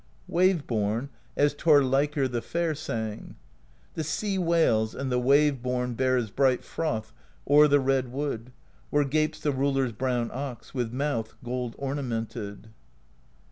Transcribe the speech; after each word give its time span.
Wave 0.27 0.65
Borne, 0.65 1.09
as 1.37 1.53
Thorleikr 1.53 2.27
the 2.27 2.41
Fair 2.41 2.73
sang: 2.73 3.35
The 3.93 4.03
sea 4.03 4.39
wails, 4.39 4.95
and 4.95 5.11
the 5.11 5.19
Wave 5.19 5.61
Borne 5.61 5.93
Bears 5.93 6.31
bright 6.31 6.63
froth 6.63 7.13
o'er 7.47 7.67
the 7.67 7.79
red 7.79 8.11
wood. 8.11 8.51
Where 8.89 9.03
gapes 9.03 9.39
the 9.39 9.51
Roller's 9.51 9.91
Brown 9.91 10.31
Ox, 10.33 10.73
With 10.73 10.91
mouth 10.91 11.35
gold 11.43 11.75
ornamented. 11.77 12.69